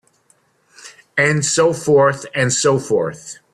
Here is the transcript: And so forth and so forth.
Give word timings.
And 1.15 1.45
so 1.45 1.73
forth 1.73 2.25
and 2.33 2.51
so 2.51 2.79
forth. 2.79 3.37